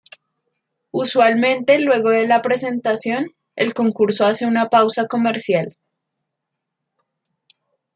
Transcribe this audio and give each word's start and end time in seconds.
Usualmente 0.89 1.77
luego 1.79 2.09
de 2.09 2.25
la 2.27 2.41
presentación, 2.41 3.35
el 3.55 3.75
concurso 3.75 4.25
hace 4.25 4.47
una 4.47 4.67
pausa 4.67 5.05
comercial. 5.05 5.77